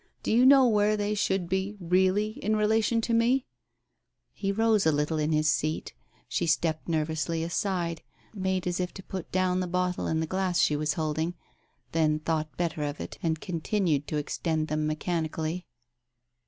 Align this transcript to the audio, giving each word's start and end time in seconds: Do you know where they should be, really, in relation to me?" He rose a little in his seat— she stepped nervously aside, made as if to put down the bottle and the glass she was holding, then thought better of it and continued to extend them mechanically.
Do 0.23 0.31
you 0.31 0.47
know 0.47 0.67
where 0.67 0.97
they 0.97 1.13
should 1.13 1.47
be, 1.47 1.77
really, 1.79 2.29
in 2.43 2.55
relation 2.55 3.01
to 3.01 3.13
me?" 3.13 3.45
He 4.43 4.51
rose 4.51 4.87
a 4.87 4.91
little 4.91 5.19
in 5.19 5.31
his 5.31 5.47
seat— 5.47 5.93
she 6.27 6.47
stepped 6.47 6.89
nervously 6.89 7.43
aside, 7.43 8.01
made 8.33 8.65
as 8.65 8.79
if 8.79 8.95
to 8.95 9.03
put 9.03 9.31
down 9.31 9.59
the 9.59 9.67
bottle 9.67 10.07
and 10.07 10.19
the 10.19 10.25
glass 10.25 10.57
she 10.59 10.75
was 10.75 10.93
holding, 10.93 11.35
then 11.91 12.17
thought 12.17 12.57
better 12.57 12.81
of 12.81 12.99
it 12.99 13.19
and 13.21 13.39
continued 13.41 14.07
to 14.07 14.17
extend 14.17 14.69
them 14.69 14.87
mechanically. 14.87 15.67